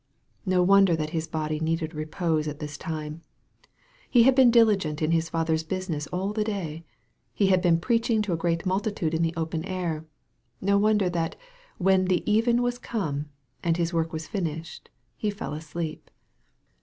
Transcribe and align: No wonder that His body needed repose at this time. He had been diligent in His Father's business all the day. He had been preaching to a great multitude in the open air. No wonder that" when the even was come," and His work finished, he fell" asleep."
No 0.47 0.63
wonder 0.63 0.95
that 0.95 1.11
His 1.11 1.27
body 1.27 1.59
needed 1.59 1.93
repose 1.93 2.47
at 2.47 2.57
this 2.57 2.75
time. 2.75 3.21
He 4.09 4.23
had 4.23 4.33
been 4.33 4.49
diligent 4.49 4.99
in 4.99 5.11
His 5.11 5.29
Father's 5.29 5.63
business 5.63 6.07
all 6.07 6.33
the 6.33 6.43
day. 6.43 6.83
He 7.35 7.49
had 7.49 7.61
been 7.61 7.79
preaching 7.79 8.23
to 8.23 8.33
a 8.33 8.35
great 8.35 8.65
multitude 8.65 9.13
in 9.13 9.21
the 9.21 9.35
open 9.37 9.63
air. 9.63 10.07
No 10.59 10.79
wonder 10.79 11.07
that" 11.11 11.35
when 11.87 12.05
the 12.05 12.23
even 12.25 12.63
was 12.63 12.79
come," 12.79 13.29
and 13.63 13.77
His 13.77 13.93
work 13.93 14.11
finished, 14.19 14.89
he 15.17 15.29
fell" 15.29 15.53
asleep." 15.53 16.09